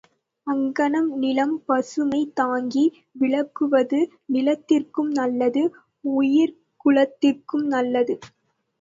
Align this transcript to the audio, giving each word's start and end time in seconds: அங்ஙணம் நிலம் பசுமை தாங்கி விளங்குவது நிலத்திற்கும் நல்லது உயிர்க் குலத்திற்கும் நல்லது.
அங்ஙணம் 0.47 1.09
நிலம் 1.19 1.53
பசுமை 1.65 2.21
தாங்கி 2.33 2.85
விளங்குவது 3.15 4.01
நிலத்திற்கும் 4.33 5.13
நல்லது 5.21 5.65
உயிர்க் 6.13 6.61
குலத்திற்கும் 6.85 7.67
நல்லது. 7.73 8.17